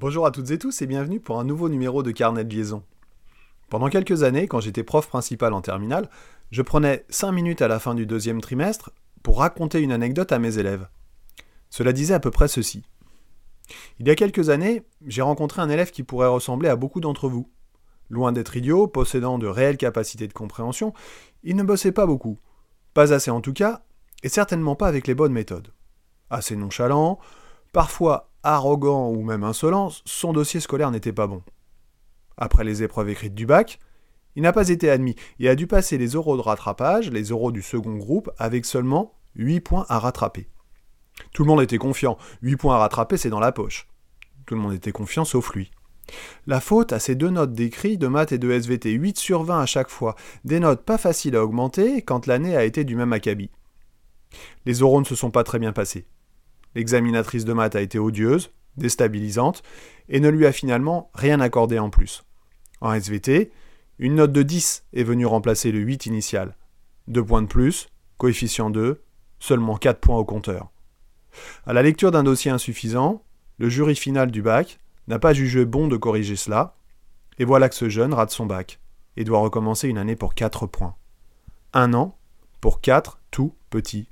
[0.00, 2.82] Bonjour à toutes et tous et bienvenue pour un nouveau numéro de Carnet de liaison.
[3.68, 6.08] Pendant quelques années, quand j'étais prof principal en terminale,
[6.50, 8.92] je prenais 5 minutes à la fin du deuxième trimestre
[9.22, 10.88] pour raconter une anecdote à mes élèves.
[11.68, 12.82] Cela disait à peu près ceci.
[13.98, 17.28] Il y a quelques années, j'ai rencontré un élève qui pourrait ressembler à beaucoup d'entre
[17.28, 17.50] vous.
[18.08, 20.94] Loin d'être idiot, possédant de réelles capacités de compréhension,
[21.42, 22.38] il ne bossait pas beaucoup.
[22.94, 23.82] Pas assez en tout cas,
[24.22, 25.74] et certainement pas avec les bonnes méthodes.
[26.30, 27.18] Assez nonchalant,
[27.72, 31.42] parfois arrogant ou même insolent, son dossier scolaire n'était pas bon.
[32.36, 33.78] Après les épreuves écrites du bac,
[34.36, 37.52] il n'a pas été admis et a dû passer les euros de rattrapage, les euros
[37.52, 40.48] du second groupe, avec seulement 8 points à rattraper.
[41.32, 43.88] Tout le monde était confiant, 8 points à rattraper c'est dans la poche.
[44.46, 45.70] Tout le monde était confiant sauf lui.
[46.46, 49.60] La faute à ces deux notes d'écrit de maths et de SVT, 8 sur 20
[49.60, 53.12] à chaque fois, des notes pas faciles à augmenter quand l'année a été du même
[53.12, 53.50] acabit.
[54.64, 56.06] Les euros ne se sont pas très bien passés.
[56.74, 59.62] L'examinatrice de maths a été odieuse, déstabilisante,
[60.08, 62.24] et ne lui a finalement rien accordé en plus.
[62.80, 63.50] En SVT,
[63.98, 66.56] une note de 10 est venue remplacer le 8 initial.
[67.08, 69.02] Deux points de plus, coefficient 2,
[69.38, 70.70] seulement 4 points au compteur.
[71.66, 73.22] À la lecture d'un dossier insuffisant,
[73.58, 76.76] le jury final du bac n'a pas jugé bon de corriger cela,
[77.38, 78.80] et voilà que ce jeune rate son bac
[79.16, 80.94] et doit recommencer une année pour 4 points.
[81.72, 82.16] Un an
[82.60, 84.08] pour 4 tout petits.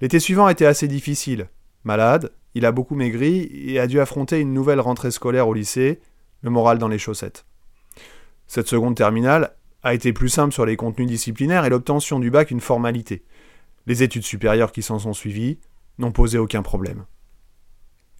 [0.00, 1.48] L'été suivant était assez difficile.
[1.84, 6.00] Malade, il a beaucoup maigri et a dû affronter une nouvelle rentrée scolaire au lycée,
[6.42, 7.46] le moral dans les chaussettes.
[8.46, 12.50] Cette seconde terminale a été plus simple sur les contenus disciplinaires et l'obtention du bac
[12.50, 13.24] une formalité.
[13.86, 15.58] Les études supérieures qui s'en sont suivies
[15.98, 17.04] n'ont posé aucun problème.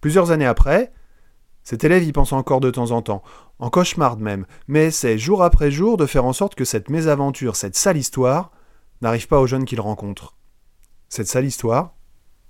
[0.01, 0.91] Plusieurs années après,
[1.63, 3.21] cet élève y pense encore de temps en temps,
[3.59, 7.55] en cauchemarde même, mais essaie jour après jour de faire en sorte que cette mésaventure,
[7.55, 8.51] cette sale histoire,
[9.01, 10.35] n'arrive pas aux jeunes qu'il rencontre.
[11.09, 11.95] Cette sale histoire,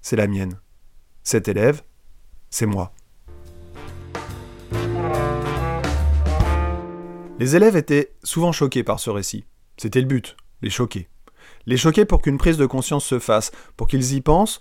[0.01, 0.59] c'est la mienne.
[1.23, 1.81] Cet élève,
[2.49, 2.91] c'est moi.
[7.39, 9.45] Les élèves étaient souvent choqués par ce récit.
[9.77, 11.07] C'était le but, les choquer.
[11.67, 14.59] Les choquer pour qu'une prise de conscience se fasse, pour qu'ils y pensent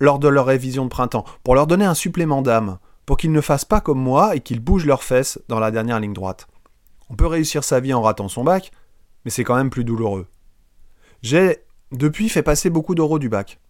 [0.00, 3.42] lors de leur révision de printemps, pour leur donner un supplément d'âme, pour qu'ils ne
[3.42, 6.48] fassent pas comme moi et qu'ils bougent leurs fesses dans la dernière ligne droite.
[7.10, 8.72] On peut réussir sa vie en ratant son bac,
[9.26, 10.26] mais c'est quand même plus douloureux.
[11.20, 11.58] J'ai
[11.92, 13.60] depuis fait passer beaucoup d'euros du bac.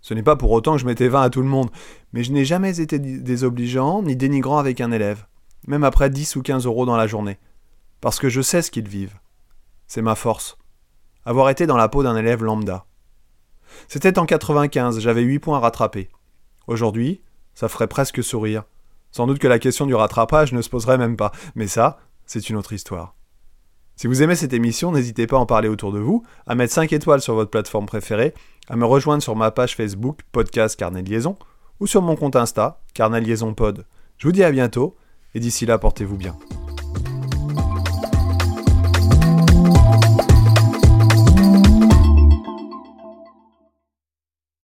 [0.00, 1.70] Ce n'est pas pour autant que je mettais 20 à tout le monde,
[2.12, 5.26] mais je n'ai jamais été désobligeant ni dénigrant avec un élève,
[5.66, 7.38] même après 10 ou 15 euros dans la journée,
[8.00, 9.18] parce que je sais ce qu'ils vivent.
[9.86, 10.58] C'est ma force.
[11.24, 12.84] Avoir été dans la peau d'un élève lambda.
[13.88, 16.10] C'était en 95, j'avais 8 points à rattraper.
[16.66, 17.22] Aujourd'hui,
[17.54, 18.64] ça ferait presque sourire.
[19.12, 22.48] Sans doute que la question du rattrapage ne se poserait même pas, mais ça, c'est
[22.48, 23.14] une autre histoire.
[24.02, 26.72] Si vous aimez cette émission, n'hésitez pas à en parler autour de vous, à mettre
[26.72, 28.34] 5 étoiles sur votre plateforme préférée,
[28.68, 31.36] à me rejoindre sur ma page Facebook Podcast Carnet Liaison
[31.78, 33.86] ou sur mon compte Insta Carnet Liaison Pod.
[34.18, 34.96] Je vous dis à bientôt
[35.36, 36.36] et d'ici là, portez-vous bien.